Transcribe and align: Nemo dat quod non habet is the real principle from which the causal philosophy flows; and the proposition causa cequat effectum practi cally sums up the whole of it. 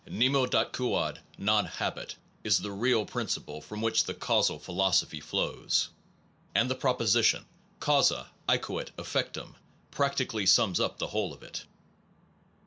Nemo 0.07 0.47
dat 0.47 0.73
quod 0.73 1.19
non 1.37 1.67
habet 1.67 2.15
is 2.43 2.57
the 2.57 2.71
real 2.71 3.05
principle 3.05 3.61
from 3.61 3.81
which 3.83 4.05
the 4.05 4.15
causal 4.15 4.57
philosophy 4.57 5.19
flows; 5.19 5.89
and 6.55 6.71
the 6.71 6.73
proposition 6.73 7.45
causa 7.79 8.27
cequat 8.49 8.89
effectum 8.97 9.53
practi 9.91 10.27
cally 10.27 10.47
sums 10.47 10.79
up 10.79 10.97
the 10.97 11.05
whole 11.09 11.31
of 11.35 11.43
it. 11.43 11.63